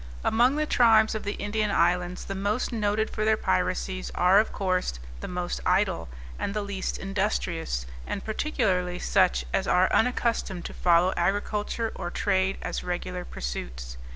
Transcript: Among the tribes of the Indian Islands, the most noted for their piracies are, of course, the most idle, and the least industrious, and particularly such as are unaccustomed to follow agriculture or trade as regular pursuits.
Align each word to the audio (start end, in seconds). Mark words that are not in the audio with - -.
Among 0.23 0.55
the 0.55 0.65
tribes 0.65 1.13
of 1.13 1.21
the 1.25 1.33
Indian 1.35 1.69
Islands, 1.69 2.25
the 2.25 2.33
most 2.33 2.71
noted 2.73 3.07
for 3.11 3.23
their 3.23 3.37
piracies 3.37 4.09
are, 4.15 4.39
of 4.39 4.51
course, 4.51 4.97
the 5.19 5.27
most 5.27 5.61
idle, 5.63 6.09
and 6.39 6.55
the 6.55 6.63
least 6.63 6.97
industrious, 6.97 7.85
and 8.07 8.25
particularly 8.25 8.97
such 8.97 9.45
as 9.53 9.67
are 9.67 9.93
unaccustomed 9.93 10.65
to 10.65 10.73
follow 10.73 11.13
agriculture 11.15 11.91
or 11.93 12.09
trade 12.09 12.57
as 12.63 12.83
regular 12.83 13.23
pursuits. 13.23 13.97